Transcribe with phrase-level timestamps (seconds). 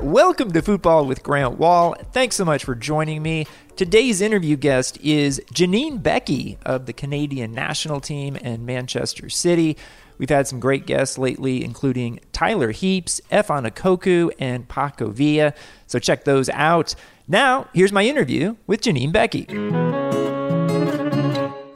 [0.00, 1.94] Welcome to Fútbol with Grant Wahl.
[2.12, 3.46] Thanks so much for joining me.
[3.76, 9.76] Today's interview guest is Janine Beckie of the Canadian national team and Manchester City.
[10.18, 15.52] We've had some great guests lately, including Tyler Heaps, Efan Ekoku, and Paco Villa.
[15.86, 16.94] So check those out.
[17.26, 19.48] Now, here's my interview with Janine Beckie.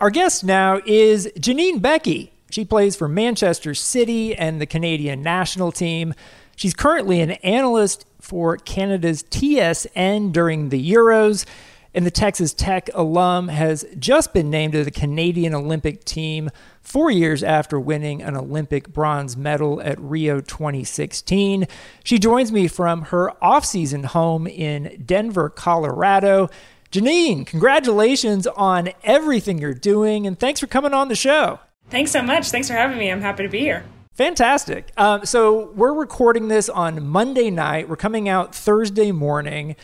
[0.01, 2.31] Our guest now is Janine Beckie.
[2.51, 6.15] She plays for Manchester City and the Canadian national team.
[6.57, 11.45] She's currently an analyst for Canada's TSN during the Euros,
[11.95, 16.51] and the Texas Tech alum has just been named to the Canadian Olympic team
[16.83, 21.67] four years after winning an Olympic bronze medal at Rio 2016.
[22.05, 26.49] She joins me from her off-season home in Denver, Colorado.
[26.91, 31.61] Janine, congratulations on everything you're doing, and thanks for coming on the show.
[31.89, 32.51] Thanks so much.
[32.51, 33.11] Thanks for having me.
[33.11, 33.85] I'm happy to be here.
[34.17, 34.93] Fantastic.
[34.97, 37.87] Um, so we're recording this on Monday night.
[37.87, 39.77] We're coming out Thursday morning.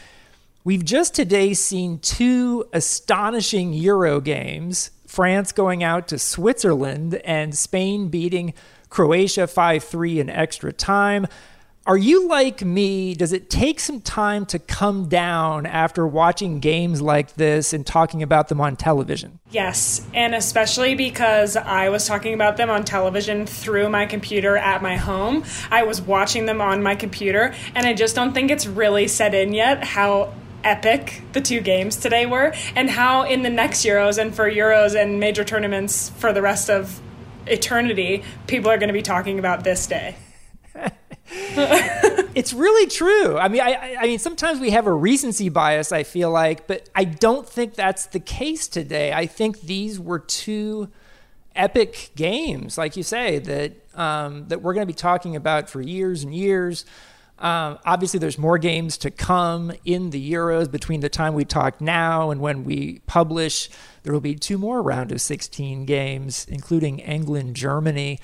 [0.64, 8.08] We've just today seen two astonishing Euro games France going out to Switzerland and Spain
[8.08, 8.54] beating
[8.88, 11.26] Croatia 5 3 in extra time.
[11.84, 13.12] Are you like me?
[13.14, 18.22] Does it take some time to come down after watching games like this and talking
[18.22, 19.40] about them on television?
[19.50, 24.80] Yes, and especially because I was talking about them on television through my computer at
[24.80, 25.42] my home.
[25.72, 29.34] I was watching them on my computer, and I just don't think it's really set
[29.34, 34.18] in yet how epic the two games today were, and how in the next Euros
[34.18, 37.00] and for Euros and major tournaments for the rest of
[37.48, 40.14] eternity, people are going to be talking about this day.
[42.34, 43.38] it's really true.
[43.38, 45.92] I mean, I, I mean, sometimes we have a recency bias.
[45.92, 49.12] I feel like, but I don't think that's the case today.
[49.12, 50.88] I think these were two
[51.54, 55.80] epic games, like you say, that um, that we're going to be talking about for
[55.80, 56.84] years and years.
[57.38, 61.80] Um, obviously, there's more games to come in the Euros between the time we talk
[61.80, 63.68] now and when we publish.
[64.02, 68.20] There will be two more round of 16 games, including England, Germany.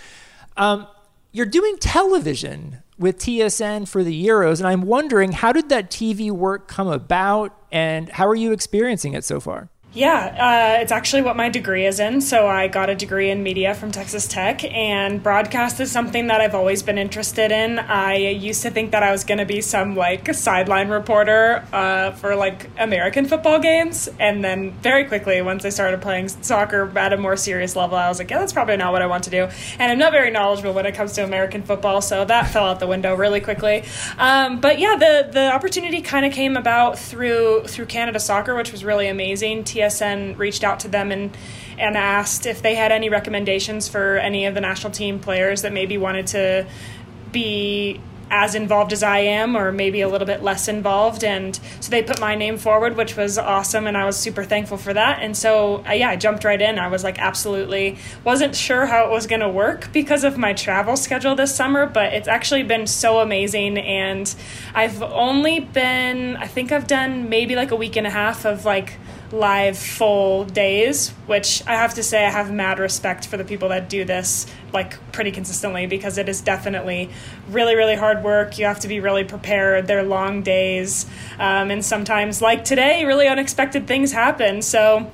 [0.57, 0.87] Um,
[1.33, 6.31] you're doing television with TSN for the Euros, and I'm wondering how did that TV
[6.31, 9.69] work come about, and how are you experiencing it so far?
[9.95, 12.21] Yeah, uh, it's actually what my degree is in.
[12.21, 16.43] So I got a degree in media from Texas Tech, and broadcast is something that
[16.43, 17.79] I've always been interested in.
[17.79, 22.11] I used to think that I was going to be some like sideline reporter uh,
[22.13, 27.15] for like American football games, and then very quickly, once I started playing soccer at
[27.15, 29.31] a more serious level, I was like, yeah, that's probably not what I want to
[29.31, 29.49] do.
[29.79, 32.79] And I'm not very knowledgeable when it comes to American football, so that fell out
[32.79, 33.85] the window really quickly.
[34.19, 38.71] Um, but yeah, the the opportunity kind of came about through through Canada Soccer, which
[38.71, 39.65] was really amazing.
[39.79, 41.37] TSN reached out to them and
[41.79, 45.73] and asked if they had any recommendations for any of the national team players that
[45.73, 46.67] maybe wanted to
[47.31, 48.01] be
[48.31, 51.25] as involved as I am, or maybe a little bit less involved.
[51.25, 54.77] And so they put my name forward, which was awesome, and I was super thankful
[54.77, 55.23] for that.
[55.23, 56.79] And so, uh, yeah, I jumped right in.
[56.79, 60.53] I was like, absolutely, wasn't sure how it was going to work because of my
[60.53, 63.79] travel schedule this summer, but it's actually been so amazing.
[63.79, 64.33] And
[64.75, 68.65] I've only been, I think I've done maybe like a week and a half of
[68.65, 68.95] like,
[69.31, 73.69] live full days, which I have to say I have mad respect for the people
[73.69, 77.11] that do this like pretty consistently because it is definitely
[77.51, 78.59] really really hard work.
[78.59, 79.87] You have to be really prepared.
[79.87, 81.07] They're long days,
[81.39, 84.63] um, and sometimes like today, really unexpected things happen.
[84.63, 85.11] So.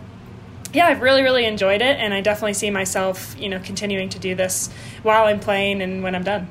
[0.73, 4.19] Yeah, I've really, really enjoyed it, and I definitely see myself, you know, continuing to
[4.19, 4.71] do this
[5.05, 6.49] while I'm playing and when I'm done.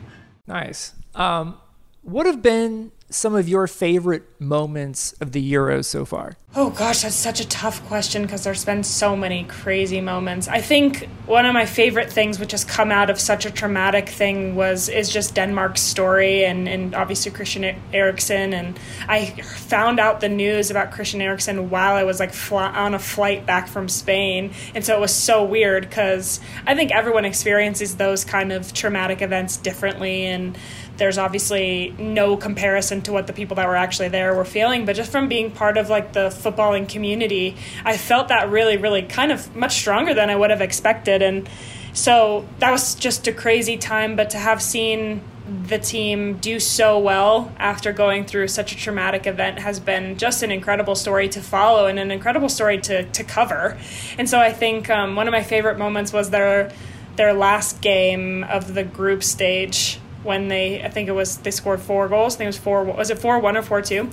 [0.47, 0.93] Nice.
[1.13, 1.57] Um,
[2.03, 6.35] what have been some of your favorite moments of the Euros so far?
[6.55, 10.47] Oh gosh, that's such a tough question because there's been so many crazy moments.
[10.47, 14.07] I think one of my favorite things which has come out of such a traumatic
[14.07, 20.19] thing was is just Denmark's story and, and obviously Christian Eriksen and I found out
[20.21, 24.51] the news about Christian Eriksen while I was like on a flight back from Spain
[24.75, 29.23] and so it was so weird because I think everyone experiences those kind of traumatic
[29.23, 30.55] events differently and
[30.97, 34.95] there's obviously no comparison to what the people that were actually there were feeling but
[34.95, 39.31] just from being part of like the footballing community i felt that really really kind
[39.31, 41.49] of much stronger than i would have expected and
[41.93, 46.97] so that was just a crazy time but to have seen the team do so
[46.97, 51.41] well after going through such a traumatic event has been just an incredible story to
[51.41, 53.77] follow and an incredible story to, to cover.
[54.17, 56.71] And so I think um, one of my favorite moments was their
[57.15, 61.81] their last game of the group stage when they I think it was they scored
[61.81, 62.35] four goals.
[62.35, 62.83] I think it was four.
[62.83, 64.09] Was it four one or four two?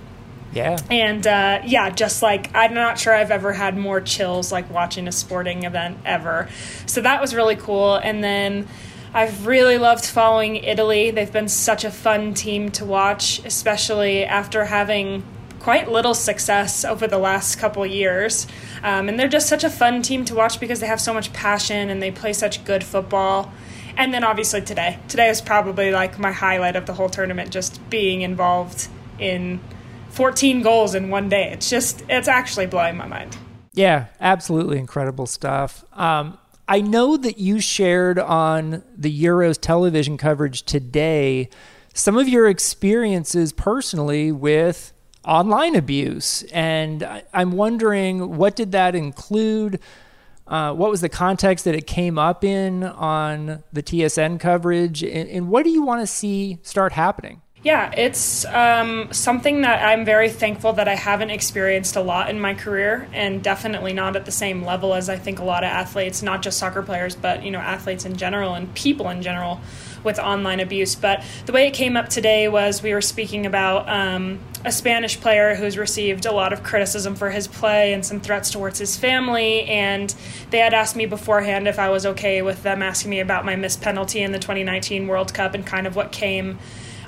[0.53, 0.79] Yeah.
[0.91, 5.07] And uh, yeah, just like I'm not sure I've ever had more chills like watching
[5.07, 6.49] a sporting event ever.
[6.87, 7.95] So that was really cool.
[7.97, 8.67] And then
[9.13, 11.11] I've really loved following Italy.
[11.11, 15.25] They've been such a fun team to watch, especially after having
[15.59, 18.47] quite little success over the last couple years.
[18.83, 21.33] Um, and they're just such a fun team to watch because they have so much
[21.33, 23.53] passion and they play such good football.
[24.01, 24.99] And then obviously today.
[25.09, 28.89] Today is probably like my highlight of the whole tournament, just being involved
[29.19, 29.61] in
[30.09, 31.51] 14 goals in one day.
[31.53, 33.37] It's just, it's actually blowing my mind.
[33.75, 35.85] Yeah, absolutely incredible stuff.
[35.93, 41.51] Um, I know that you shared on the Euros television coverage today
[41.93, 44.95] some of your experiences personally with
[45.27, 46.43] online abuse.
[46.45, 49.79] And I'm wondering what did that include?
[50.51, 55.03] Uh, what was the context that it came up in on the TSN coverage?
[55.03, 57.41] And, and what do you want to see start happening?
[57.63, 62.41] Yeah, it's um, something that I'm very thankful that I haven't experienced a lot in
[62.41, 65.69] my career, and definitely not at the same level as I think a lot of
[65.69, 69.61] athletes, not just soccer players, but you know athletes in general and people in general,
[70.05, 70.95] with online abuse.
[70.95, 75.21] But the way it came up today was we were speaking about um, a Spanish
[75.21, 78.97] player who's received a lot of criticism for his play and some threats towards his
[78.97, 80.15] family, and
[80.51, 83.57] they had asked me beforehand if I was okay with them asking me about my
[83.57, 86.59] missed penalty in the 2019 World Cup and kind of what came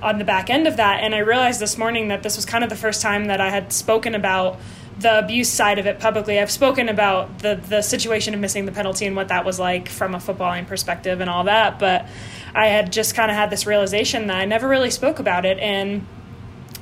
[0.02, 1.02] on the back end of that.
[1.02, 3.50] And I realized this morning that this was kind of the first time that I
[3.50, 4.58] had spoken about
[4.98, 6.38] the abuse side of it publicly.
[6.38, 9.88] I've spoken about the the situation of missing the penalty and what that was like
[9.88, 12.06] from a footballing perspective and all that, but
[12.54, 15.58] I had just kind of had this realization that I never really spoke about it
[15.58, 16.06] and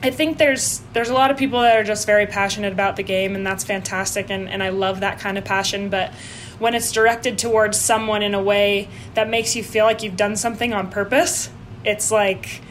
[0.02, 3.02] I think there's there's a lot of people that are just very passionate about the
[3.02, 6.10] game and that's fantastic and, and I love that kind of passion, but
[6.58, 10.36] when it's directed towards someone in a way that makes you feel like you've done
[10.36, 11.50] something on purpose,
[11.84, 12.62] it's like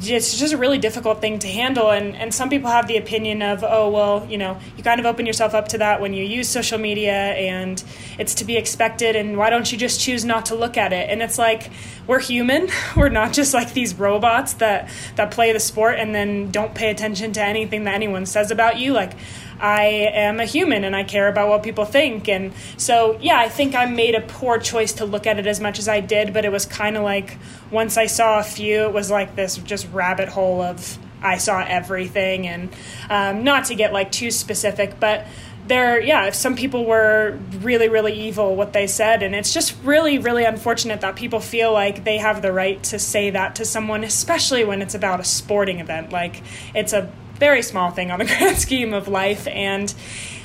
[0.00, 3.42] it's just a really difficult thing to handle and, and some people have the opinion
[3.42, 6.24] of oh well you know you kind of open yourself up to that when you
[6.24, 7.82] use social media and
[8.18, 11.10] it's to be expected and why don't you just choose not to look at it?
[11.10, 11.70] And it's like
[12.06, 12.68] we're human.
[12.96, 16.90] We're not just like these robots that that play the sport and then don't pay
[16.90, 18.92] attention to anything that anyone says about you.
[18.92, 19.12] Like
[19.60, 22.28] I am a human and I care about what people think.
[22.28, 25.60] And so, yeah, I think I made a poor choice to look at it as
[25.60, 27.36] much as I did, but it was kind of like
[27.70, 31.64] once I saw a few, it was like this just rabbit hole of I saw
[31.66, 32.46] everything.
[32.46, 32.70] And
[33.10, 35.26] um, not to get like too specific, but
[35.66, 39.22] there, yeah, some people were really, really evil what they said.
[39.22, 42.98] And it's just really, really unfortunate that people feel like they have the right to
[42.98, 46.10] say that to someone, especially when it's about a sporting event.
[46.10, 46.42] Like,
[46.74, 49.46] it's a very small thing on the grand scheme of life.
[49.48, 49.92] And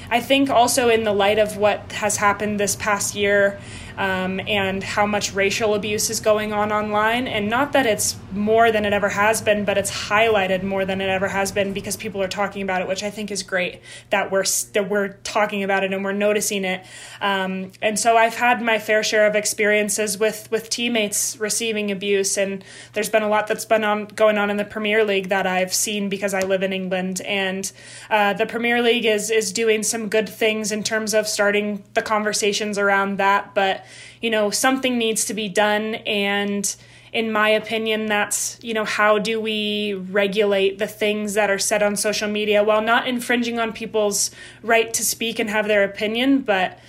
[0.10, 3.60] I think also in the light of what has happened this past year
[3.98, 7.28] um, and how much racial abuse is going on online.
[7.28, 11.02] And not that it's more than it ever has been, but it's highlighted more than
[11.02, 13.82] it ever has been because people are talking about it, which I think is great
[14.10, 14.44] that we're
[14.74, 16.86] that we're talking about it and we're noticing it.
[17.22, 22.38] Um, and so I've had my fair share of experiences with with teammates receiving abuse,
[22.38, 22.64] and
[22.94, 25.74] there's been a lot that's been on going on in the Premier League that I've
[25.74, 27.72] seen because I live in England, and
[28.10, 32.02] uh, the Premier League is is doing some good things in terms of starting the
[32.02, 33.86] conversations around that, but
[34.22, 36.76] you know something needs to be done and
[37.14, 41.82] in my opinion that's you know how do we regulate the things that are said
[41.82, 44.32] on social media while not infringing on people's
[44.64, 46.80] right to speak and have their opinion but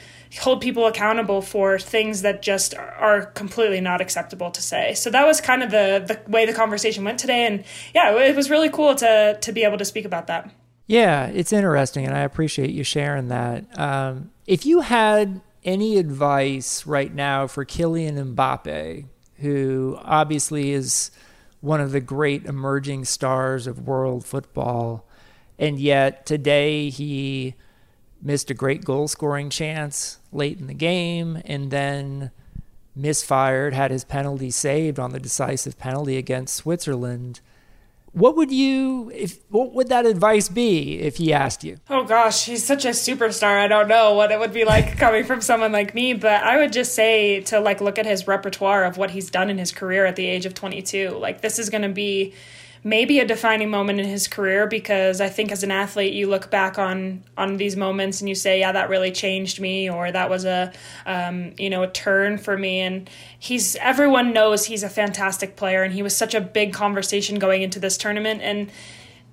[0.40, 4.92] hold people accountable for things that just are completely not acceptable to say.
[4.94, 7.64] So that was kind of the the way the conversation went today and
[7.94, 10.50] yeah, it was really cool to to be able to speak about that.
[10.86, 13.64] Yeah, it's interesting and I appreciate you sharing that.
[13.78, 19.06] Um, if you had any advice right now for Kylian Mbappe,
[19.38, 21.10] who obviously is
[21.60, 25.06] one of the great emerging stars of world football,
[25.58, 27.54] and yet today he
[28.20, 32.30] missed a great goal scoring chance late in the game and then
[32.96, 37.40] misfired, had his penalty saved on the decisive penalty against Switzerland
[38.14, 41.76] what would you if what would that advice be if he asked you?
[41.90, 43.58] Oh gosh he's such a superstar.
[43.58, 46.56] I don't know what it would be like coming from someone like me but i
[46.56, 49.72] would just say to like look at his repertoire of what he's done in his
[49.72, 52.32] career at the age of 22 like this is going to be
[52.86, 56.50] maybe a defining moment in his career because I think as an athlete you look
[56.50, 60.28] back on on these moments and you say yeah that really changed me or that
[60.28, 60.70] was a
[61.06, 62.80] um, you know a turn for me.
[62.80, 67.38] And he's everyone knows he's a fantastic player and he was such a big conversation
[67.38, 68.42] going into this tournament.
[68.42, 68.70] And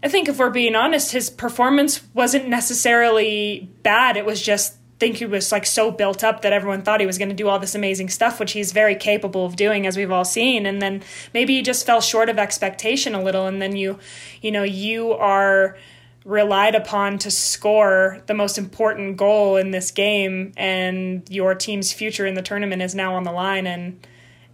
[0.01, 4.15] I think if we're being honest his performance wasn't necessarily bad.
[4.15, 7.17] It was just think he was like so built up that everyone thought he was
[7.17, 10.11] going to do all this amazing stuff, which he's very capable of doing, as we've
[10.11, 10.67] all seen.
[10.67, 11.01] And then
[11.33, 13.97] maybe he just fell short of expectation a little, and then you,
[14.43, 15.75] you know, you are
[16.23, 22.27] relied upon to score the most important goal in this game, and your team's future
[22.27, 24.05] in the tournament is now on the line, and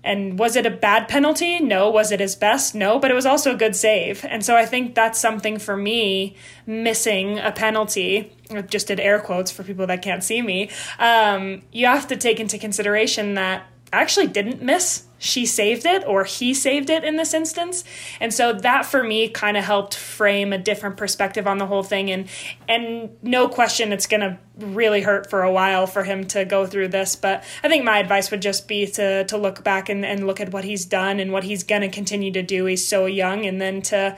[0.02, 1.60] and was it a bad penalty?
[1.60, 1.90] No.
[1.90, 2.74] Was it his best?
[2.74, 2.98] No.
[2.98, 4.24] But it was also a good save.
[4.24, 8.32] And so I think that's something for me missing a penalty.
[8.68, 10.70] Just did air quotes for people that can't see me.
[11.00, 16.06] Um, you have to take into consideration that I actually didn't miss she saved it
[16.06, 17.84] or he saved it in this instance.
[18.20, 21.84] And so that for me kind of helped frame a different perspective on the whole
[21.84, 22.12] thing.
[22.12, 22.28] And
[22.68, 26.66] and no question it's going to really hurt for a while for him to go
[26.66, 27.16] through this.
[27.16, 30.40] But i think my advice would just be to to look back and, and look
[30.40, 32.66] at what he's done and what he's going to continue to do.
[32.66, 33.46] He's so young.
[33.46, 34.18] And then to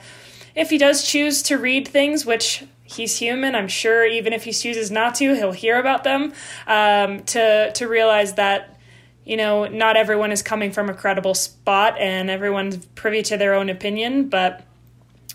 [0.54, 4.52] if he does choose to read things which he's human i'm sure even if he
[4.52, 6.32] chooses not to he'll hear about them
[6.66, 8.76] um, to to realize that
[9.24, 13.54] you know, not everyone is coming from a credible spot and everyone's privy to their
[13.54, 14.64] own opinion, but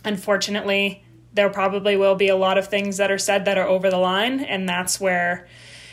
[0.04, 1.04] unfortunately,
[1.34, 3.98] there probably will be a lot of things that are said that are over the
[3.98, 4.40] line.
[4.42, 5.48] And that's where,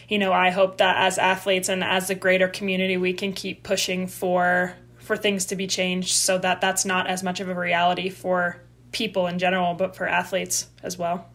[0.09, 3.63] you know, I hope that as athletes and as a greater community, we can keep
[3.63, 7.55] pushing for for things to be changed so that that's not as much of a
[7.55, 11.27] reality for people in general, but for athletes as well.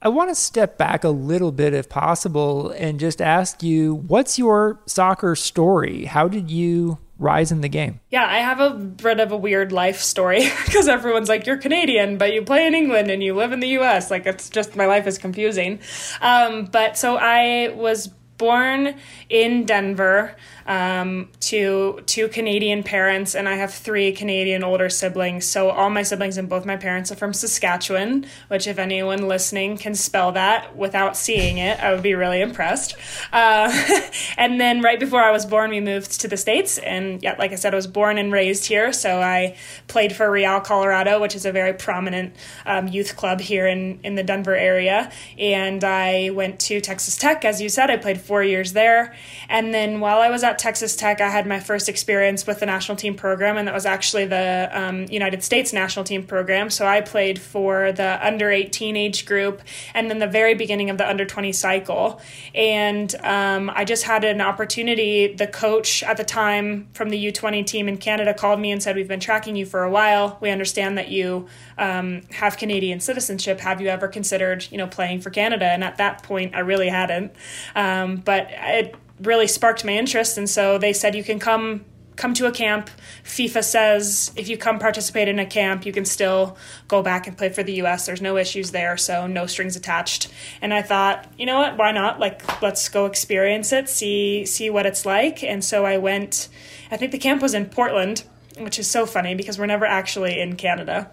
[0.00, 4.38] I want to step back a little bit, if possible, and just ask you what's
[4.38, 6.04] your soccer story?
[6.04, 7.98] How did you rise in the game?
[8.10, 12.16] Yeah, I have a bit of a weird life story because everyone's like, you're Canadian,
[12.16, 14.08] but you play in England and you live in the US.
[14.08, 15.80] Like, it's just my life is confusing.
[16.20, 18.08] Um, but so I was
[18.38, 18.94] born
[19.28, 25.46] in Denver um, to two Canadian parents, and I have three Canadian older siblings.
[25.46, 29.78] So all my siblings and both my parents are from Saskatchewan, which, if anyone listening
[29.78, 32.96] can spell that without seeing it, I would be really impressed.
[33.32, 33.72] Uh,
[34.36, 36.78] and then right before I was born, we moved to the States.
[36.78, 38.92] And yeah, like I said, I was born and raised here.
[38.92, 39.56] So I
[39.88, 42.34] played for Real Colorado, which is a very prominent
[42.66, 45.10] um, youth club here in, in the Denver area.
[45.38, 49.14] And I went to Texas Tech, as you said, I played four years there.
[49.48, 52.66] And then while I was at Texas Tech, I had my first experience with the
[52.66, 56.68] national team program, and that was actually the um, United States national team program.
[56.68, 59.62] So I played for the under 18 age group
[59.94, 62.20] and then the very beginning of the under 20 cycle.
[62.54, 65.32] And um, I just had an opportunity.
[65.32, 68.94] The coach at the time from the U20 team in Canada called me and said,
[68.94, 70.36] We've been tracking you for a while.
[70.42, 71.46] We understand that you
[71.78, 73.60] um, have Canadian citizenship.
[73.60, 75.64] Have you ever considered, you know, playing for Canada?
[75.64, 77.32] And at that point, I really hadn't.
[77.74, 81.84] Um, but it really sparked my interest, and so they said you can come
[82.18, 82.90] come to a camp.
[83.24, 86.56] FIFA says if you come participate in a camp, you can still
[86.88, 88.06] go back and play for the US.
[88.06, 90.28] There's no issues there, so no strings attached.
[90.60, 92.18] And I thought, you know what, why not?
[92.18, 95.42] Like let's go experience it, see see what it's like.
[95.42, 96.48] And so I went
[96.90, 98.24] I think the camp was in Portland,
[98.58, 101.12] which is so funny because we're never actually in Canada.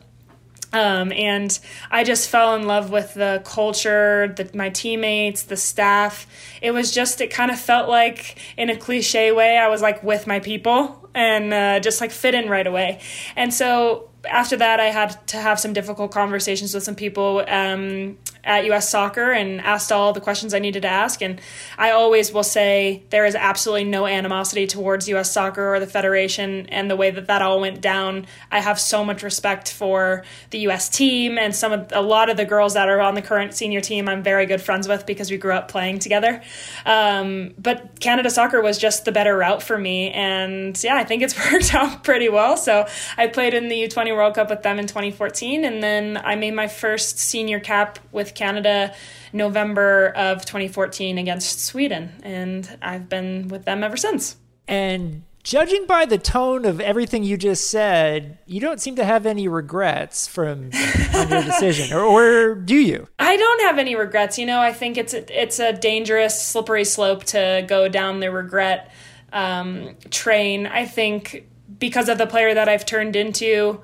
[0.76, 1.58] Um, and
[1.90, 6.28] I just fell in love with the culture, the, my teammates, the staff.
[6.62, 10.04] It was just, it kind of felt like, in a cliche way, I was like
[10.04, 13.00] with my people and uh, just like fit in right away.
[13.38, 18.18] And so after that, I had to have some difficult conversations with some people um,
[18.46, 21.22] at US Soccer and asked all the questions I needed to ask.
[21.22, 21.42] And
[21.78, 26.68] I always will say there is absolutely no animosity towards US Soccer or the Federation
[26.68, 28.28] and the way that that all went down.
[28.52, 32.38] I have so much respect for the US team and some of a lot of
[32.38, 35.32] the girls that are on the current senior team I'm very good friends with because
[35.32, 36.42] we grew up playing together.
[36.86, 40.12] Um, but Canada Soccer was just the better route for me.
[40.12, 42.58] And yeah, I think it's worked out pretty well.
[42.58, 42.88] So
[43.18, 45.66] I played in the U20 World Cup with them in 2014.
[45.66, 48.94] And then I made my first senior cap with Canada
[49.34, 54.38] November of 2014 against Sweden, and I've been with them ever since.
[54.68, 59.26] And judging by the tone of everything you just said, you don't seem to have
[59.26, 63.08] any regrets from your decision, or, or, do you?
[63.20, 64.38] I don't have any regrets.
[64.38, 68.32] You know, I think it's a, it's a dangerous, slippery slope to go down the
[68.32, 68.92] regret
[69.32, 70.66] um, train.
[70.66, 73.82] I think because of the player that I've turned into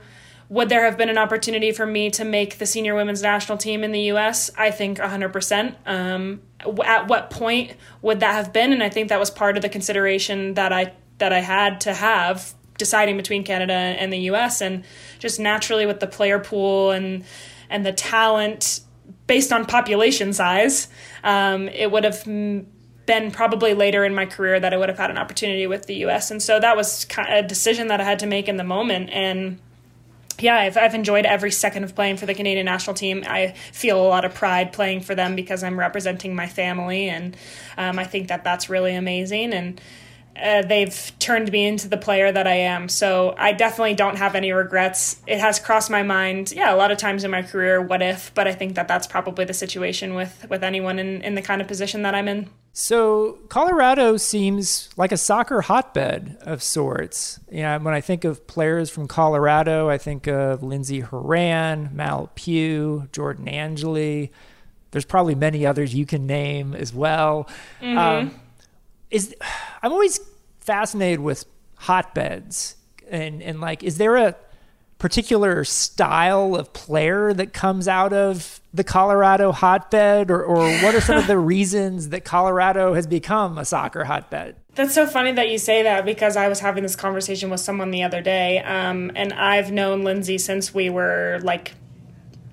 [0.52, 3.86] would there have been an opportunity for me to make the senior women's national team
[3.86, 4.52] in the US?
[4.58, 5.76] I think 100%.
[5.86, 6.42] Um,
[6.84, 8.74] at what point would that have been?
[8.74, 11.94] And I think that was part of the consideration that I that I had to
[11.94, 14.84] have deciding between Canada and the US and
[15.20, 17.24] just naturally with the player pool and
[17.70, 18.82] and the talent
[19.28, 20.90] based on population size,
[21.24, 25.12] um, it would have been probably later in my career that I would have had
[25.12, 26.30] an opportunity with the US.
[26.30, 29.58] And so that was a decision that I had to make in the moment and
[30.40, 33.24] yeah, I've, I've enjoyed every second of playing for the Canadian national team.
[33.28, 37.36] I feel a lot of pride playing for them because I'm representing my family, and
[37.78, 39.54] um, I think that that's really amazing.
[39.54, 39.82] And
[40.42, 42.88] uh, they've turned me into the player that I am.
[42.90, 45.22] So I definitely don't have any regrets.
[45.28, 48.34] It has crossed my mind, yeah, a lot of times in my career, what if?
[48.34, 51.62] But I think that that's probably the situation with with anyone in in the kind
[51.62, 52.50] of position that I'm in.
[52.74, 57.40] So Colorado seems like a soccer hotbed of sorts.
[57.52, 62.32] You know, when I think of players from Colorado, I think of Lindsey Horan, Mal
[62.36, 64.32] Pugh, Jordan Angeli.
[64.92, 67.50] There's probably many others you can name as well.
[67.82, 67.98] Mm-hmm.
[67.98, 68.40] Um,
[69.10, 69.36] is
[69.84, 70.20] I'm always
[70.62, 72.76] fascinated with hotbeds
[73.10, 74.36] and and like, is there a
[75.02, 81.02] particular style of player that comes out of the Colorado hotbed, or, or what are
[81.02, 84.56] some of the reasons that Colorado has become a soccer hotbed?
[84.76, 87.90] That's so funny that you say that because I was having this conversation with someone
[87.90, 91.74] the other day, um, and I've known Lindsey since we were like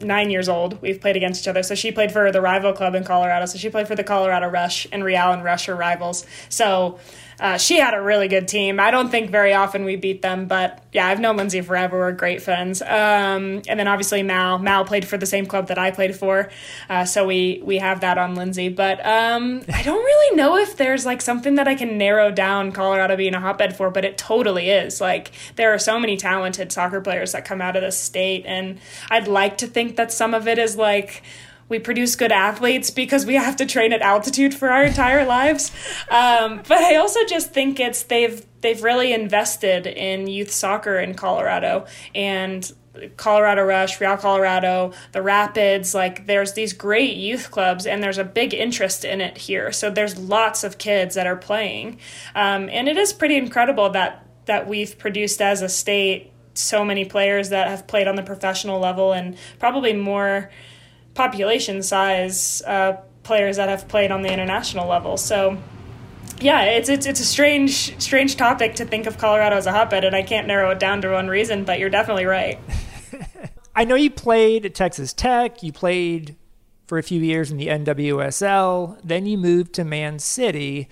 [0.00, 0.80] nine years old.
[0.80, 1.62] We've played against each other.
[1.62, 3.44] So she played for the rival club in Colorado.
[3.44, 6.24] So she played for the Colorado Rush, and Real and Rush are rivals.
[6.48, 6.98] So
[7.40, 8.80] uh, she had a really good team.
[8.80, 11.98] I don't think very often we beat them, but yeah, I've known Lindsey forever.
[11.98, 12.82] We're great friends.
[12.82, 14.58] Um, and then obviously Mal.
[14.58, 16.50] Mal played for the same club that I played for,
[16.88, 18.68] uh, so we we have that on Lindsey.
[18.68, 22.72] But um, I don't really know if there's like something that I can narrow down
[22.72, 25.00] Colorado being a hotbed for, but it totally is.
[25.00, 28.80] Like there are so many talented soccer players that come out of this state, and
[29.10, 31.22] I'd like to think that some of it is like
[31.68, 35.70] we produce good athletes because we have to train at altitude for our entire lives.
[36.10, 41.14] Um, but I also just think it's they've they've really invested in youth soccer in
[41.14, 42.70] Colorado and
[43.16, 48.24] Colorado Rush, Real Colorado, the Rapids, like there's these great youth clubs and there's a
[48.24, 49.70] big interest in it here.
[49.70, 52.00] So there's lots of kids that are playing.
[52.34, 57.04] Um, and it is pretty incredible that that we've produced as a state so many
[57.04, 60.50] players that have played on the professional level and probably more
[61.18, 62.92] population size uh,
[63.24, 65.16] players that have played on the international level.
[65.16, 65.58] So
[66.40, 70.04] yeah, it's it's it's a strange strange topic to think of Colorado as a hotbed,
[70.04, 71.64] and I can't narrow it down to one reason.
[71.64, 72.58] But you're definitely right.
[73.74, 75.62] I know you played at Texas Tech.
[75.62, 76.36] You played
[76.86, 79.00] for a few years in the NWSL.
[79.02, 80.88] Then you moved to Man City,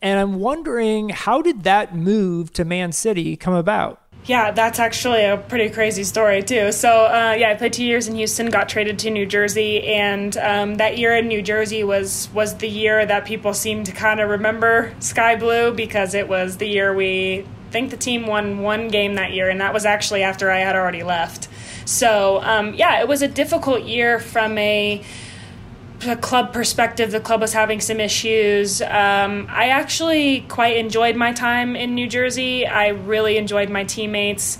[0.00, 4.07] and I'm wondering how did that move to Man City come about?
[4.24, 6.70] Yeah, that's actually a pretty crazy story too.
[6.72, 10.36] So uh, yeah, I played two years in Houston, got traded to New Jersey, and
[10.36, 14.20] um, that year in New Jersey was was the year that people seem to kind
[14.20, 18.88] of remember Sky Blue because it was the year we think the team won one
[18.88, 21.48] game that year, and that was actually after I had already left.
[21.86, 25.02] So um, yeah, it was a difficult year from a
[26.06, 28.80] a club perspective, the club was having some issues.
[28.82, 32.66] Um, I actually quite enjoyed my time in New Jersey.
[32.66, 34.58] I really enjoyed my teammates.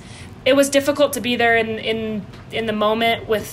[0.48, 3.46] It was difficult to be there in in in the moment with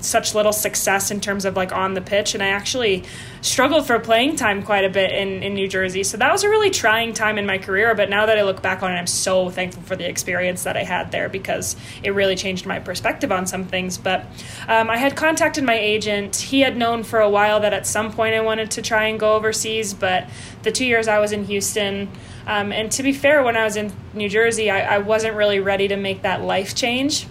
[0.00, 3.04] such little success in terms of like on the pitch and I actually
[3.42, 6.02] struggled for playing time quite a bit in, in New Jersey.
[6.02, 7.94] So that was a really trying time in my career.
[7.94, 10.76] But now that I look back on it, I'm so thankful for the experience that
[10.76, 13.98] I had there because it really changed my perspective on some things.
[13.98, 14.24] But
[14.66, 16.36] um, I had contacted my agent.
[16.36, 19.20] He had known for a while that at some point I wanted to try and
[19.20, 19.92] go overseas.
[19.92, 20.28] But
[20.62, 22.08] the two years I was in Houston,
[22.48, 25.60] um, and to be fair, when I was in New Jersey, I, I wasn't really
[25.60, 27.26] ready to make that life change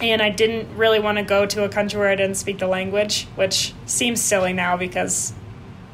[0.00, 2.66] and I didn't really want to go to a country where I didn't speak the
[2.66, 5.32] language, which seems silly now because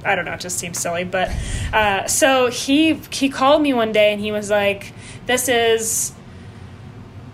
[0.05, 1.05] I don't know, it just seems silly.
[1.05, 1.31] But
[1.73, 4.93] uh, so he he called me one day and he was like,
[5.27, 6.13] "This is."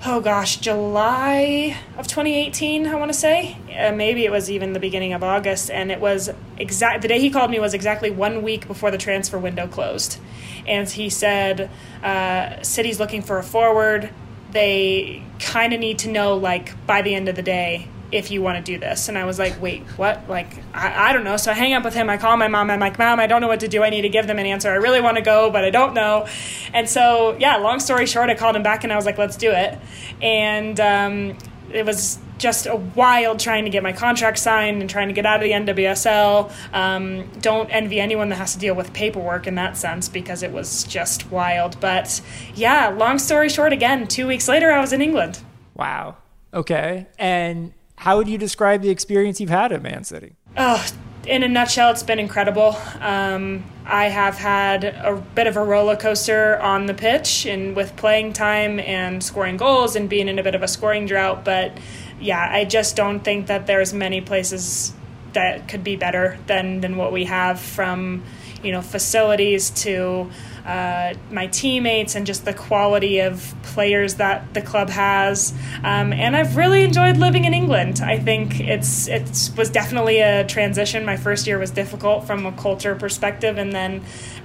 [0.05, 3.57] Oh gosh, July of 2018, I want to say.
[3.79, 7.03] Uh, maybe it was even the beginning of August, and it was exact.
[7.03, 10.19] The day he called me was exactly one week before the transfer window closed,
[10.67, 11.71] and he said,
[12.03, 14.11] uh, "City's looking for a forward
[14.53, 18.43] they kind of need to know like by the end of the day if you
[18.43, 19.09] want to do this.
[19.09, 20.29] And I was like, wait, what?
[20.29, 21.39] Like, I, I don't know.
[21.39, 22.11] So I hang up with him.
[22.11, 22.71] I call my mom.
[22.71, 23.83] I'm like, mom, I don't know what to do.
[23.83, 24.71] I need to give them an answer.
[24.71, 26.29] I really want to go, but I don't know.
[26.75, 29.37] And so, yeah, long story short, I called him back and I was like, let's
[29.37, 29.79] do it.
[30.21, 31.39] And um,
[31.73, 35.25] it was just a wild trying to get my contract signed and trying to get
[35.25, 36.53] out of the NWSL.
[36.75, 40.53] Um, don't envy anyone that has to deal with paperwork in that sense because it
[40.53, 41.81] was just wild.
[41.81, 42.21] But
[42.55, 45.41] yeah, long story short, again, two weeks later, I was in England.
[45.75, 46.17] Wow.
[46.53, 47.07] Okay.
[47.19, 50.35] And how would you describe the experience you've had at Man City?
[50.57, 50.85] Oh,
[51.25, 52.77] in a nutshell, it's been incredible.
[52.99, 57.95] Um, I have had a bit of a roller coaster on the pitch and with
[57.95, 61.79] playing time and scoring goals and being in a bit of a scoring drought, but
[62.19, 64.93] yeah, I just don't think that there's many places
[65.35, 68.23] that could be better than than what we have from
[68.63, 70.31] you know facilities to
[70.65, 75.53] uh, my teammates and just the quality of players that the club has.
[75.83, 78.01] Um, and I've really enjoyed living in England.
[78.01, 81.05] I think it's it was definitely a transition.
[81.05, 84.05] My first year was difficult from a culture perspective, and then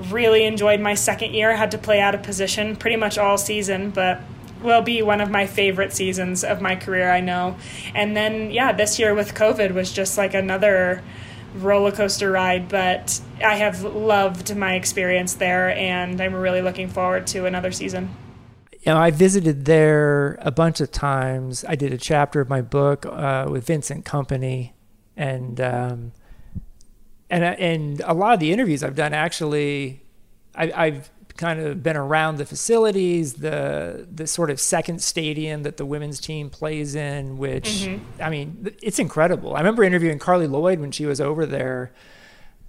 [0.09, 1.55] really enjoyed my second year.
[1.55, 4.21] Had to play out of position pretty much all season, but
[4.61, 7.57] will be one of my favorite seasons of my career, I know.
[7.93, 11.03] And then, yeah, this year with COVID was just like another
[11.55, 17.27] roller coaster ride, but I have loved my experience there, and I'm really looking forward
[17.27, 18.15] to another season.
[18.81, 21.65] You know, I visited there a bunch of times.
[21.67, 24.71] I did a chapter of my book uh, with Vincent Kompany,
[25.15, 26.11] and um,
[27.29, 30.03] and uh, and a lot of the interviews I've done actually,
[30.55, 35.77] I, I've kind of been around the facilities, the the sort of second stadium that
[35.77, 38.21] the women's team plays in, which mm-hmm.
[38.21, 39.55] I mean, it's incredible.
[39.55, 41.93] I remember interviewing Carli Lloyd when she was over there,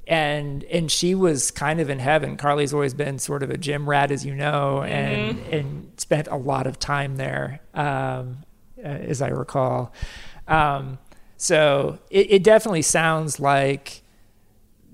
[0.07, 2.37] and and she was kind of in heaven.
[2.37, 5.55] Carli's always been sort of a gym rat, as you know, and mm-hmm.
[5.55, 8.39] and spent a lot of time there, um,
[8.83, 9.93] as I recall.
[10.47, 10.99] Um,
[11.37, 14.03] so it, it definitely sounds like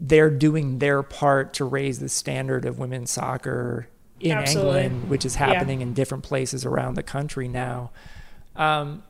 [0.01, 3.89] they're doing their part to raise the standard of women's soccer
[4.21, 4.85] in Absolutely.
[4.85, 5.87] England, which is happening yeah.
[5.87, 7.91] in different places around the country now.
[8.57, 9.03] Um,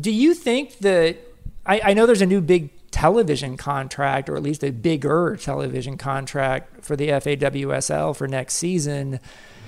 [0.00, 1.18] do you think that
[1.66, 5.96] I, I, know there's a new big television contract, or at least a bigger television
[5.96, 9.20] contract for the FAWSL for next season?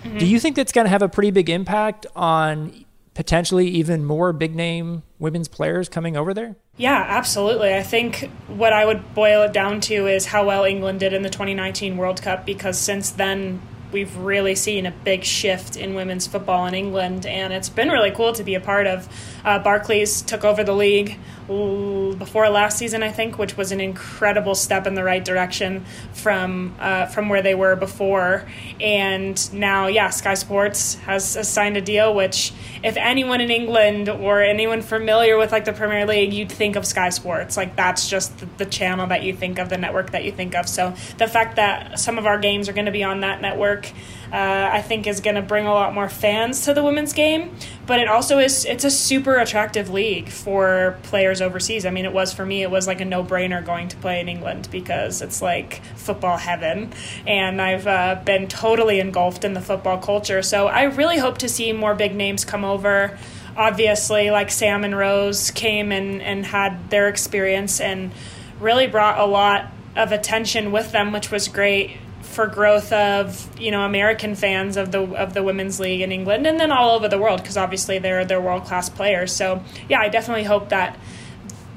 [0.03, 0.18] Mm-hmm.
[0.18, 4.33] Do you think that's going to have a pretty big impact on potentially even more
[4.33, 6.57] big name women's players coming over there?
[6.77, 7.73] Yeah, absolutely.
[7.73, 11.23] I think what I would boil it down to is how well England did in
[11.23, 16.27] the 2019 World Cup because since then we've really seen a big shift in women's
[16.27, 19.09] football in England, and it's been really cool to be a part of.
[19.44, 24.54] Uh, Barclays took over the league before last season, I think, which was an incredible
[24.54, 28.46] step in the right direction from uh, from where they were before.
[28.80, 32.14] And now, yeah, Sky Sports has, signed a deal.
[32.14, 32.52] Which,
[32.83, 36.87] if anyone in England or anyone familiar with like the Premier League, you'd think of
[36.87, 37.57] Sky Sports.
[37.57, 40.66] Like that's just the channel that you think of, the network that you think of.
[40.66, 43.90] So the fact that some of our games are going to be on that network
[44.35, 47.55] uh, I think is going to bring a lot more fans to the women's game.
[47.87, 51.87] But it also is it's a super attractive league for players overseas.
[51.87, 52.62] I mean, it was for me.
[52.62, 56.37] It was like a no brainer going to play in England because it's like football
[56.37, 56.92] heaven,
[57.29, 60.42] and I've uh, been totally engulfed in the football culture.
[60.42, 63.16] So I really hope to see more big names come over
[63.57, 68.11] obviously like Sam and Rose came and, and had their experience and
[68.59, 71.97] really brought a lot of attention with them, which was great
[72.35, 76.47] for growth of you know American fans of the of the women's league in England
[76.47, 79.33] and then all over the world because obviously they're they're world class players.
[79.33, 80.99] So yeah, I definitely hope that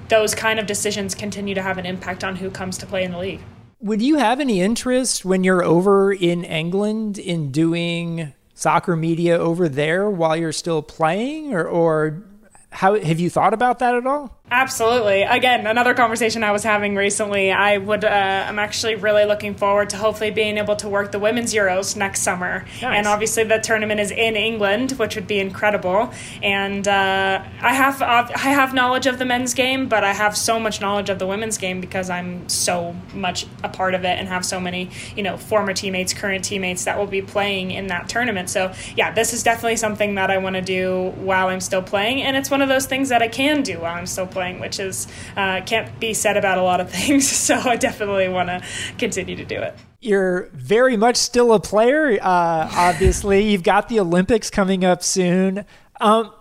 [0.09, 3.11] those kind of decisions continue to have an impact on who comes to play in
[3.11, 3.41] the league.
[3.79, 9.69] Would you have any interest when you're over in England in doing soccer media over
[9.69, 12.23] there while you're still playing or or
[12.71, 14.36] how have you thought about that at all?
[14.49, 15.23] Absolutely.
[15.23, 17.51] Again, another conversation I was having recently.
[17.51, 18.05] I would.
[18.05, 21.97] Uh, I'm actually really looking forward to hopefully being able to work the women's Euros
[21.97, 22.63] next summer.
[22.81, 22.97] Nice.
[22.97, 26.13] And obviously, the tournament is in England, which would be incredible.
[26.41, 30.37] And uh, I have uh, I have knowledge of the men's game, but I have
[30.37, 34.17] so much knowledge of the women's game because I'm so much a part of it
[34.17, 37.87] and have so many you know former teammates, current teammates that will be playing in
[37.87, 38.49] that tournament.
[38.49, 42.21] So yeah, this is definitely something that I want to do while I'm still playing,
[42.21, 44.79] and it's one of those things that I can do while I'm still playing which
[44.79, 47.27] is uh, can't be said about a lot of things.
[47.29, 48.61] So I definitely want to
[48.97, 49.75] continue to do it.
[49.99, 52.19] You're very much still a player.
[52.21, 55.65] Uh, obviously, you've got the Olympics coming up soon.
[55.99, 56.31] Um,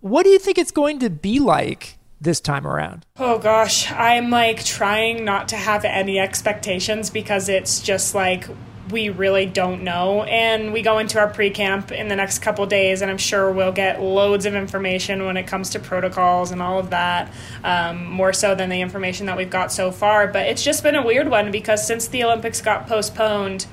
[0.00, 3.06] what do you think it's going to be like this time around?
[3.18, 8.46] Oh gosh, I'm like trying not to have any expectations because it's just like
[8.90, 10.24] we really don't know.
[10.24, 13.50] And we go into our pre camp in the next couple days, and I'm sure
[13.50, 17.32] we'll get loads of information when it comes to protocols and all of that,
[17.64, 20.26] um, more so than the information that we've got so far.
[20.26, 23.66] But it's just been a weird one because since the Olympics got postponed,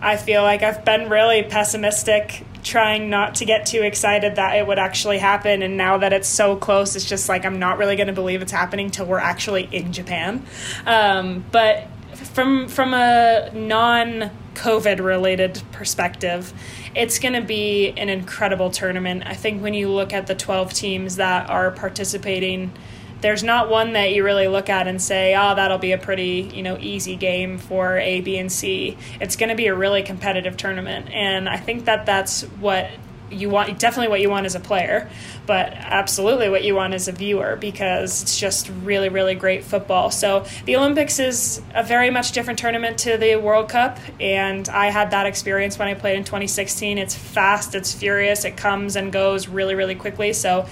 [0.00, 4.66] I feel like I've been really pessimistic, trying not to get too excited that it
[4.66, 5.62] would actually happen.
[5.62, 8.42] And now that it's so close, it's just like I'm not really going to believe
[8.42, 10.44] it's happening till we're actually in Japan.
[10.86, 16.52] Um, but from from a non COVID related perspective,
[16.94, 19.22] it's going to be an incredible tournament.
[19.26, 22.72] I think when you look at the 12 teams that are participating,
[23.20, 26.50] there's not one that you really look at and say, "Oh, that'll be a pretty,
[26.54, 30.02] you know, easy game for A, B, and C." It's going to be a really
[30.02, 32.90] competitive tournament, and I think that that's what
[33.30, 35.08] you want definitely what you want as a player,
[35.46, 40.10] but absolutely what you want as a viewer because it's just really really great football.
[40.10, 44.86] So the Olympics is a very much different tournament to the World Cup, and I
[44.90, 46.98] had that experience when I played in 2016.
[46.98, 50.32] It's fast, it's furious, it comes and goes really really quickly.
[50.32, 50.66] So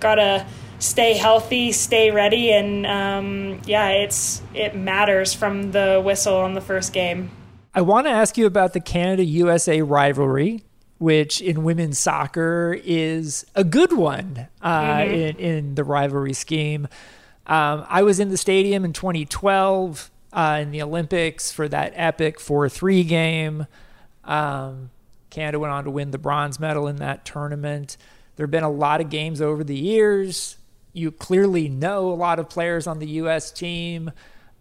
[0.00, 0.46] gotta
[0.78, 6.60] stay healthy, stay ready, and um, yeah, it's it matters from the whistle on the
[6.60, 7.30] first game.
[7.74, 10.65] I want to ask you about the Canada USA rivalry
[10.98, 15.14] which in women's soccer is a good one uh, mm-hmm.
[15.14, 16.88] in, in the rivalry scheme.
[17.46, 20.10] Um, I was in the stadium in 2012.
[20.32, 23.66] uh, in the Olympics for that epic 4 3 game.
[24.24, 24.90] Um,
[25.30, 27.96] Canada went on to win the bronze medal in that tournament.
[28.36, 30.56] There have been a lot of games over the years.
[30.92, 33.50] You clearly know a lot of players on the U.S.
[33.50, 34.12] team.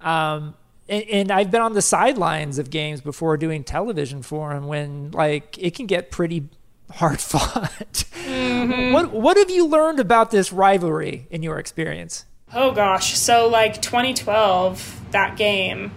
[0.02, 0.56] Um,
[0.88, 5.12] and, and, I've been on the sidelines of games before doing television for them when
[5.12, 6.50] like it can get pretty
[6.92, 8.06] hard fought.
[8.26, 8.94] Mm-hmm.
[8.94, 12.26] What what have you learned about this rivalry in your experience?
[12.54, 15.92] Oh gosh, so like 2012, that game,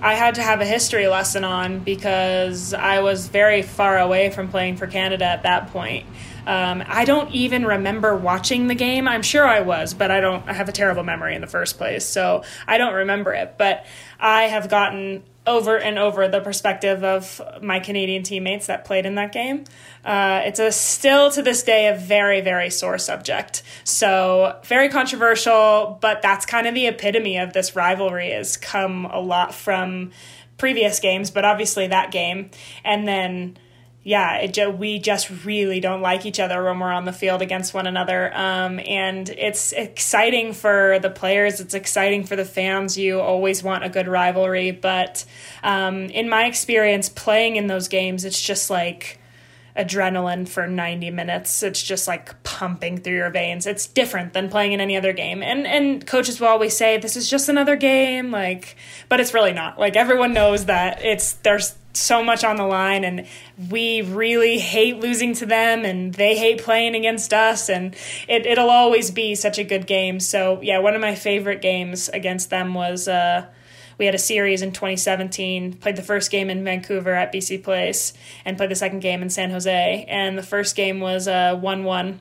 [0.00, 4.48] I had to have a history lesson on because I was very far away from
[4.48, 6.06] playing for Canada at that point.
[6.46, 9.06] Um, I don't even remember watching the game.
[9.08, 10.48] I'm sure I was, but I don't.
[10.48, 13.56] I have a terrible memory in the first place, so I don't remember it.
[13.58, 13.84] But
[14.18, 19.14] I have gotten over and over the perspective of my Canadian teammates that played in
[19.14, 19.64] that game.
[20.04, 23.62] Uh, it's a still to this day a very very sore subject.
[23.84, 28.30] So very controversial, but that's kind of the epitome of this rivalry.
[28.30, 30.12] Has come a lot from
[30.58, 32.50] previous games, but obviously that game,
[32.84, 33.56] and then
[34.08, 37.74] yeah, it, we just really don't like each other when we're on the field against
[37.74, 38.34] one another.
[38.34, 41.60] Um, and it's exciting for the players.
[41.60, 42.96] It's exciting for the fans.
[42.96, 44.70] You always want a good rivalry.
[44.70, 45.26] But
[45.62, 49.20] um, in my experience playing in those games, it's just like
[49.76, 51.62] adrenaline for 90 minutes.
[51.62, 53.66] It's just like pumping through your veins.
[53.66, 55.42] It's different than playing in any other game.
[55.42, 58.76] And and coaches will always say this is just another game like
[59.08, 59.78] but it's really not.
[59.78, 63.26] Like everyone knows that it's there's so much on the line and
[63.70, 67.94] we really hate losing to them and they hate playing against us and
[68.28, 72.08] it, it'll always be such a good game so yeah one of my favorite games
[72.10, 73.46] against them was uh,
[73.98, 78.12] we had a series in 2017 played the first game in vancouver at bc place
[78.44, 82.18] and played the second game in san jose and the first game was uh, 1-1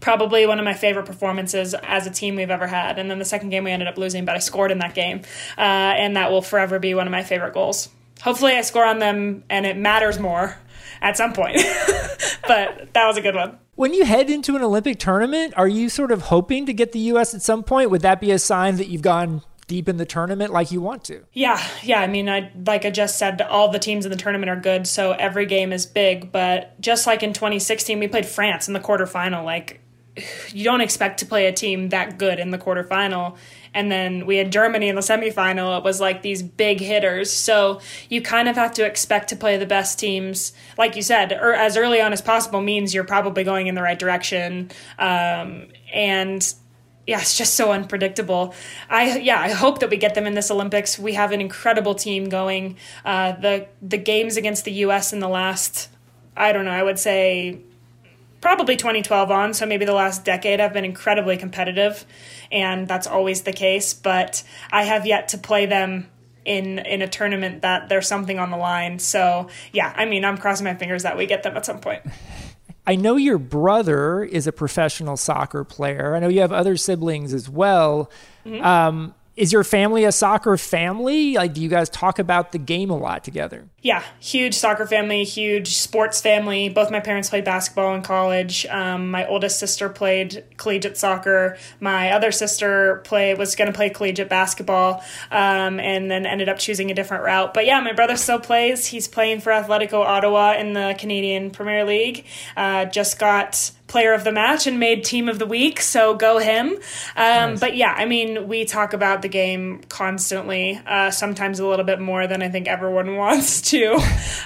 [0.00, 2.98] probably one of my favorite performances as a team we've ever had.
[2.98, 5.22] And then the second game we ended up losing, but I scored in that game.
[5.56, 7.88] Uh, and that will forever be one of my favorite goals
[8.22, 10.56] hopefully I score on them and it matters more
[11.00, 11.56] at some point.
[12.46, 13.58] but that was a good one.
[13.74, 16.98] When you head into an Olympic tournament, are you sort of hoping to get the
[17.00, 17.90] US at some point?
[17.90, 21.04] Would that be a sign that you've gone deep in the tournament like you want
[21.04, 21.24] to?
[21.32, 22.00] Yeah, yeah.
[22.00, 24.86] I mean, I like I just said, all the teams in the tournament are good,
[24.86, 26.32] so every game is big.
[26.32, 29.44] But just like in 2016, we played France in the quarterfinal.
[29.44, 29.80] Like,
[30.48, 33.36] you don't expect to play a team that good in the quarterfinal
[33.76, 35.76] and then we had Germany in the semifinal.
[35.76, 37.30] It was like these big hitters.
[37.30, 41.32] So you kind of have to expect to play the best teams, like you said,
[41.32, 44.70] or as early on as possible means you're probably going in the right direction.
[44.98, 46.54] Um, and
[47.06, 48.54] yeah, it's just so unpredictable.
[48.88, 50.98] I yeah, I hope that we get them in this Olympics.
[50.98, 52.78] We have an incredible team going.
[53.04, 55.12] Uh, the the games against the U.S.
[55.12, 55.90] in the last,
[56.34, 57.60] I don't know, I would say
[58.46, 62.06] probably 2012 on, so maybe the last decade, I've been incredibly competitive,
[62.52, 63.92] and that's always the case.
[63.92, 66.08] But I have yet to play them
[66.44, 69.00] in in a tournament that there's something on the line.
[69.00, 72.02] So yeah, I mean, I'm crossing my fingers that we get them at some point.
[72.86, 76.14] I know your brother is a professional soccer player.
[76.14, 78.12] I know you have other siblings as well.
[78.44, 78.64] Mm-hmm.
[78.64, 81.34] Um, is your family a soccer family?
[81.34, 83.68] Like, do you guys talk about the game a lot together?
[83.82, 86.70] Yeah, huge soccer family, huge sports family.
[86.70, 88.64] Both my parents played basketball in college.
[88.66, 91.58] Um, my oldest sister played collegiate soccer.
[91.80, 96.58] My other sister play was going to play collegiate basketball, um, and then ended up
[96.58, 97.52] choosing a different route.
[97.52, 98.86] But yeah, my brother still plays.
[98.86, 102.24] He's playing for Atletico Ottawa in the Canadian Premier League.
[102.56, 105.80] Uh, just got player of the match and made team of the week.
[105.80, 106.68] So go him.
[106.68, 106.76] Um,
[107.16, 107.60] nice.
[107.60, 112.00] But yeah, I mean, we talk about the game constantly, uh, sometimes a little bit
[112.00, 113.98] more than I think everyone wants to.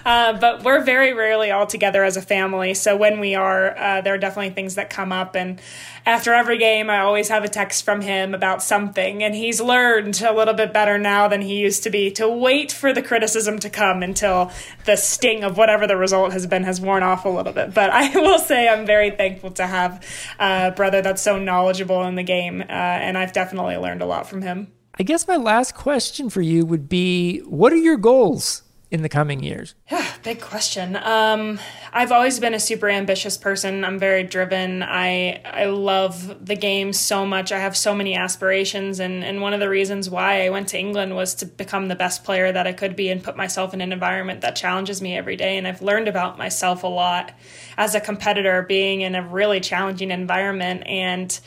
[0.04, 2.74] Uh, but we're very rarely all together as a family.
[2.74, 5.34] So when we are, uh, there are definitely things that come up.
[5.34, 5.60] And
[6.06, 9.22] after every game, I always have a text from him about something.
[9.22, 12.72] And he's learned a little bit better now than he used to be to wait
[12.72, 14.50] for the criticism to come until
[14.84, 17.74] the sting of whatever the result has been has worn off a little bit.
[17.74, 20.04] But I will say I'm very thankful to have
[20.38, 22.62] a brother that's so knowledgeable in the game.
[22.62, 24.72] Uh, and I've definitely learned a lot from him.
[24.98, 29.08] I guess my last question for you would be what are your goals in the
[29.08, 29.74] coming years?
[30.22, 30.96] Big question.
[30.96, 31.58] Um,
[31.94, 33.86] I've always been a super ambitious person.
[33.86, 34.82] I'm very driven.
[34.82, 37.52] I I love the game so much.
[37.52, 40.78] I have so many aspirations, and and one of the reasons why I went to
[40.78, 43.80] England was to become the best player that I could be and put myself in
[43.80, 45.56] an environment that challenges me every day.
[45.56, 47.32] And I've learned about myself a lot
[47.78, 51.40] as a competitor, being in a really challenging environment and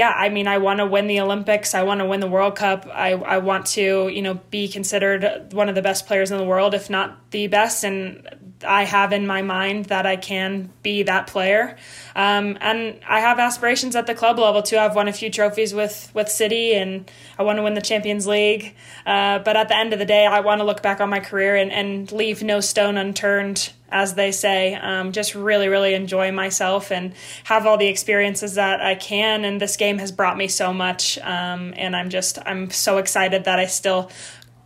[0.00, 1.74] yeah, I mean, I want to win the Olympics.
[1.74, 2.86] I want to win the World Cup.
[2.90, 6.44] I, I want to, you know, be considered one of the best players in the
[6.44, 7.84] world, if not the best.
[7.84, 11.76] And I have in my mind that I can be that player.
[12.16, 14.78] Um, and I have aspirations at the club level too.
[14.78, 18.26] I've won a few trophies with with City, and I want to win the Champions
[18.26, 18.74] League.
[19.04, 21.20] Uh, but at the end of the day, I want to look back on my
[21.20, 24.74] career and, and leave no stone unturned, as they say.
[24.74, 29.44] Um, just really, really enjoy myself and have all the experiences that I can.
[29.44, 33.44] And this game has brought me so much, um, and I'm just I'm so excited
[33.44, 34.10] that I still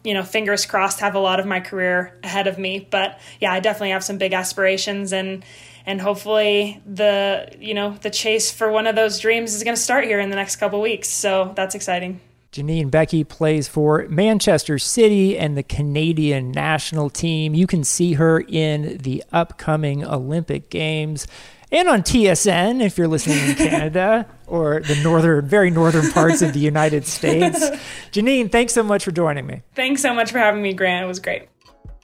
[0.04, 2.86] you know, fingers crossed, have a lot of my career ahead of me.
[2.90, 5.44] But yeah, I definitely have some big aspirations and
[5.86, 9.80] and hopefully the you know the chase for one of those dreams is going to
[9.80, 11.08] start here in the next couple weeks.
[11.08, 12.20] So that's exciting.
[12.54, 17.52] Janine Beckie plays for Manchester City and the Canadian national team.
[17.52, 21.26] You can see her in the upcoming Olympic Games
[21.72, 26.52] and on TSN if you're listening in Canada or the northern, very northern parts of
[26.52, 27.58] the United States.
[28.12, 29.62] Janine, thanks so much for joining me.
[29.74, 31.04] Thanks so much for having me, Grant.
[31.04, 31.48] It was great.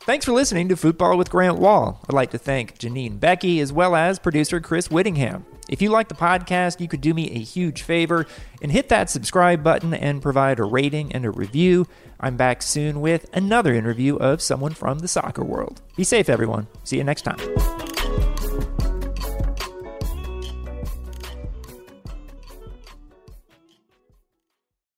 [0.00, 2.00] Thanks for listening to Fútbol with Grant Wahl.
[2.08, 5.46] I'd like to thank Janine Beckie as well as producer Chris Whittingham.
[5.70, 8.26] If you like the podcast, you could do me a huge favor
[8.60, 11.86] and hit that subscribe button and provide a rating and a review.
[12.18, 15.80] I'm back soon with another interview of someone from the soccer world.
[15.96, 16.66] Be safe, everyone.
[16.82, 17.38] See you next time.